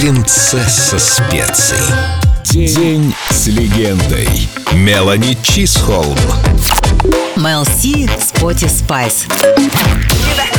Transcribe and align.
принцесса 0.00 0.98
специй. 0.98 1.76
День 2.44 3.14
с 3.30 3.48
легендой. 3.48 4.48
Мелани 4.72 5.36
Чисхолм. 5.42 6.16
Мел 7.36 7.66
Си, 7.66 8.08
Sporty 8.18 8.66
Spice. 8.66 9.26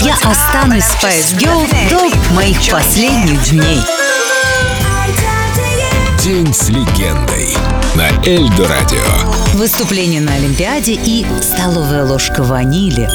Я 0.02 0.14
останусь 0.14 0.84
Spice 0.84 1.34
Girl 1.34 1.68
до 1.90 2.36
моих 2.36 2.58
последних 2.70 3.50
дней. 3.50 3.80
День 6.24 6.54
с 6.54 6.70
легендой. 6.70 7.58
На 7.96 8.10
Эльдорадио. 8.24 9.02
Выступление 9.56 10.22
на 10.22 10.36
Олимпиаде 10.36 10.94
и 10.94 11.26
столовая 11.42 12.06
ложка 12.06 12.44
ванили. 12.44 13.10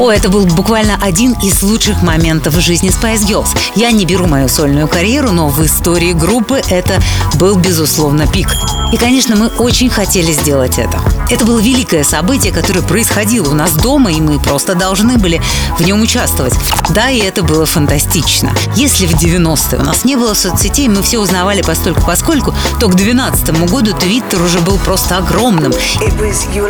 О, 0.00 0.10
это 0.10 0.30
был 0.30 0.46
буквально 0.46 0.96
один 0.98 1.34
из 1.42 1.62
лучших 1.62 2.00
моментов 2.00 2.54
в 2.54 2.60
жизни 2.60 2.88
Spice 2.88 3.26
Girls. 3.26 3.50
Я 3.74 3.90
не 3.90 4.06
беру 4.06 4.26
мою 4.26 4.48
сольную 4.48 4.88
карьеру, 4.88 5.30
но 5.30 5.50
в 5.50 5.62
истории 5.62 6.14
группы 6.14 6.62
это 6.70 7.02
был, 7.34 7.56
безусловно, 7.56 8.26
пик. 8.26 8.48
И, 8.94 8.96
конечно, 8.96 9.36
мы 9.36 9.48
очень 9.58 9.90
хотели 9.90 10.32
сделать 10.32 10.78
это. 10.78 10.98
Это 11.30 11.44
было 11.44 11.60
великое 11.60 12.02
событие, 12.02 12.50
которое 12.50 12.80
происходило 12.80 13.50
у 13.50 13.54
нас 13.54 13.72
дома, 13.72 14.10
и 14.10 14.20
мы 14.22 14.40
просто 14.40 14.74
должны 14.74 15.18
были 15.18 15.40
в 15.78 15.82
нем 15.82 16.00
участвовать. 16.00 16.54
Да, 16.88 17.10
и 17.10 17.18
это 17.18 17.42
было 17.42 17.66
фантастично. 17.66 18.52
Если 18.76 19.06
в 19.06 19.12
90-е 19.12 19.80
у 19.80 19.84
нас 19.84 20.04
не 20.04 20.16
было 20.16 20.32
соцсетей, 20.32 20.88
мы 20.88 21.02
все 21.02 21.18
узнавали 21.18 21.60
постольку 21.60 22.00
поскольку, 22.00 22.54
то 22.80 22.88
к 22.88 22.94
2012 22.94 23.70
году 23.70 23.92
Твиттер 23.92 24.42
уже 24.42 24.60
был 24.60 24.78
просто 24.78 25.18
огромным. 25.18 25.72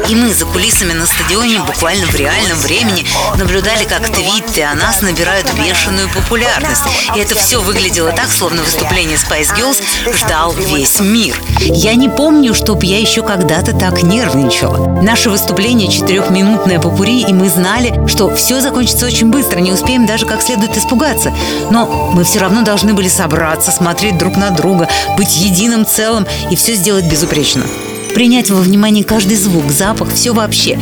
И 0.08 0.14
мы 0.14 0.34
за 0.34 0.44
кулисами 0.46 0.92
на 0.92 1.06
стадионе 1.06 1.60
буквально 1.60 2.06
в 2.06 2.14
реальном 2.16 2.58
времени 2.58 3.06
наблюдали, 3.36 3.84
как 3.84 4.08
твиты 4.08 4.62
о 4.62 4.74
нас 4.74 5.02
набирают 5.02 5.50
бешеную 5.54 6.08
популярность. 6.08 6.82
И 7.16 7.18
это 7.18 7.34
все 7.34 7.60
выглядело 7.60 8.12
так, 8.12 8.30
словно 8.30 8.62
выступление 8.62 9.16
Spice 9.16 9.54
Girls 9.56 9.82
ждал 10.16 10.52
весь 10.52 11.00
мир. 11.00 11.40
Я 11.60 11.94
не 11.94 12.08
помню, 12.08 12.54
чтоб 12.54 12.82
я 12.82 12.98
еще 12.98 13.22
когда-то 13.22 13.72
так 13.72 14.02
нервничала. 14.02 15.00
Наше 15.02 15.30
выступление 15.30 15.90
четырехминутное 15.90 16.80
попури, 16.80 17.22
и 17.22 17.32
мы 17.32 17.48
знали, 17.48 18.06
что 18.06 18.34
все 18.34 18.60
закончится 18.60 19.06
очень 19.06 19.30
быстро, 19.30 19.58
не 19.60 19.72
успеем 19.72 20.06
даже 20.06 20.26
как 20.26 20.42
следует 20.42 20.76
испугаться. 20.76 21.32
Но 21.70 22.10
мы 22.14 22.24
все 22.24 22.40
равно 22.40 22.62
должны 22.62 22.94
были 22.94 23.08
собраться, 23.08 23.70
смотреть 23.70 24.18
друг 24.18 24.36
на 24.36 24.50
друга, 24.50 24.88
быть 25.16 25.36
единым 25.36 25.86
целым 25.86 26.26
и 26.50 26.56
все 26.56 26.74
сделать 26.74 27.04
безупречно 27.04 27.64
принять 28.14 28.50
во 28.50 28.60
внимание 28.60 29.04
каждый 29.04 29.36
звук, 29.36 29.70
запах, 29.70 30.12
все 30.12 30.32
вообще. 30.32 30.78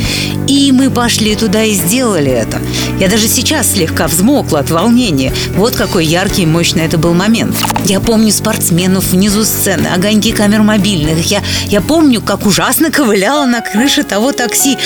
И 0.47 0.71
мы 0.71 0.89
пошли 0.89 1.35
туда 1.35 1.63
и 1.63 1.73
сделали 1.73 2.31
это. 2.31 2.59
Я 2.99 3.07
даже 3.07 3.27
сейчас 3.27 3.73
слегка 3.73 4.07
взмокла 4.07 4.59
от 4.59 4.69
волнения. 4.69 5.33
Вот 5.55 5.75
какой 5.75 6.05
яркий 6.05 6.43
и 6.43 6.45
мощный 6.45 6.85
это 6.85 6.97
был 6.97 7.13
момент. 7.13 7.55
Я 7.85 7.99
помню 7.99 8.31
спортсменов 8.31 9.07
внизу 9.07 9.43
сцены, 9.43 9.87
огоньки 9.87 10.31
камер 10.31 10.61
мобильных. 10.61 11.25
Я, 11.25 11.41
я 11.67 11.81
помню, 11.81 12.21
как 12.21 12.45
ужасно 12.45 12.91
ковыляла 12.91 13.45
на 13.45 13.61
крыше 13.61 14.03
того 14.03 14.31
такси. 14.31 14.77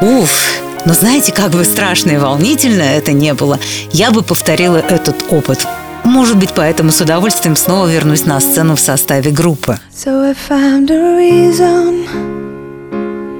Уф, 0.00 0.60
но 0.84 0.94
знаете, 0.94 1.32
как 1.32 1.50
бы 1.50 1.64
страшно 1.64 2.12
и 2.12 2.16
волнительно 2.16 2.82
это 2.82 3.12
не 3.12 3.34
было, 3.34 3.58
я 3.92 4.10
бы 4.10 4.22
повторила 4.22 4.76
этот 4.76 5.24
опыт. 5.30 5.66
Может 6.16 6.38
быть, 6.38 6.54
поэтому 6.56 6.92
с 6.92 7.00
удовольствием 7.02 7.56
снова 7.56 7.92
вернусь 7.92 8.24
на 8.24 8.40
сцену 8.40 8.74
в 8.74 8.80
составе 8.80 9.30
группы. 9.32 9.76
So 9.92 10.22
I 10.22 10.32
found 10.32 10.90
a 10.90 11.14
reason 11.14 12.06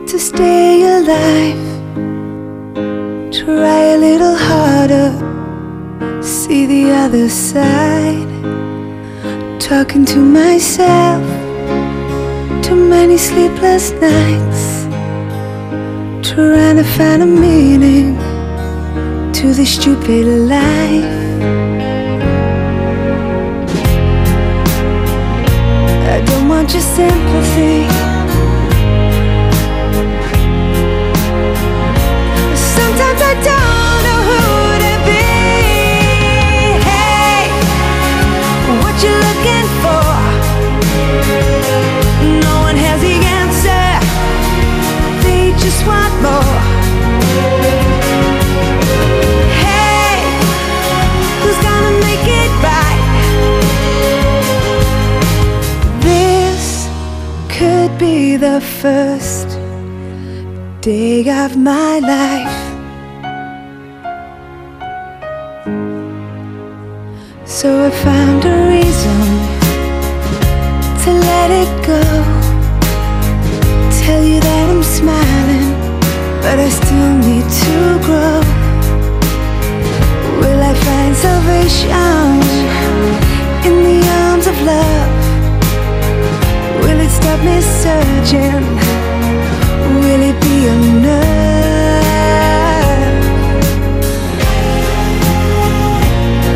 to 0.04 0.18
stay 0.18 0.82
alive. 0.82 1.56
Try 3.32 3.94
a 3.94 3.96
little 3.96 4.36
harder, 4.36 5.10
see 6.22 6.66
the 6.66 6.92
other 6.92 7.30
side. 7.30 8.28
Talking 9.58 10.04
to 10.04 10.18
myself, 10.18 11.24
too 12.62 12.76
many 12.76 13.16
sleepless 13.16 13.92
nights. 14.02 14.84
Trying 16.22 16.76
to 16.76 16.84
find 16.84 17.22
a 17.22 17.26
meaning 17.26 18.18
to 19.32 19.54
this 19.54 19.76
stupid 19.76 20.26
life. 20.26 21.26
Want 26.66 26.74
your 26.74 26.82
sympathy. 26.82 27.86
Sometimes 32.74 33.20
I 33.22 33.34
don't 33.48 34.00
know 34.06 34.20
who 34.28 34.40
to 34.84 34.94
be. 35.06 35.26
Hey, 36.88 37.42
what 38.82 38.94
you 39.04 39.12
looking 39.26 39.68
for? 39.82 40.06
No 42.42 42.54
one 42.66 42.76
has 42.76 43.00
the 43.00 43.16
answer. 43.40 43.86
They 45.22 45.52
just 45.62 45.86
want 45.86 46.14
more. 46.20 46.45
Be 57.98 58.36
the 58.36 58.60
first 58.60 59.48
day 60.82 61.20
of 61.44 61.56
my 61.56 61.98
life. 61.98 62.56
So 67.46 67.86
I 67.86 67.90
found 67.90 68.44
a 68.44 68.56
reason 68.74 69.20
to 71.02 71.10
let 71.30 71.50
it 71.62 71.72
go. 71.86 72.02
Tell 74.02 74.22
you 74.24 74.40
that 74.40 74.68
I'm 74.70 74.82
smiling, 74.82 75.72
but 76.42 76.58
I 76.58 76.68
still 76.68 77.12
need 77.26 77.48
to 77.64 77.76
grow. 78.06 78.40
Will 80.40 80.62
I 80.62 80.74
find 80.84 81.16
salvation 81.16 82.95
Stop 87.36 87.44
me 87.44 87.60
searching? 87.60 88.64
Will 90.00 90.22
it 90.30 90.40
be 90.40 90.56
enough? 90.68 91.26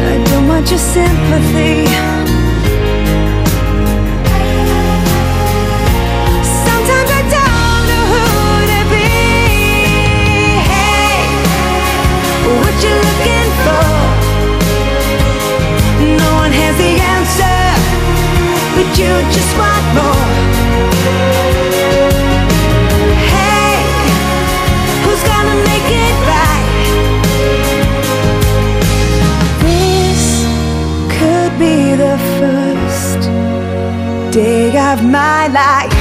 I 0.09 0.25
don't 0.31 0.49
want 0.49 0.71
your 0.71 0.79
sympathy. 0.79 1.85
Sometimes 6.65 7.11
I 7.11 7.23
don't 7.31 7.89
know 19.95 20.10
day 34.31 34.69
of 34.79 35.03
my 35.03 35.49
life. 35.49 36.00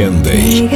Легендой. 0.00 0.70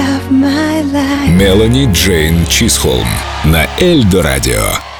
Мелани 1.29 1.91
Джейн 1.93 2.47
Чисхолм 2.47 3.09
на 3.45 3.67
Эльдо 3.81 4.23
Радио. 4.23 4.94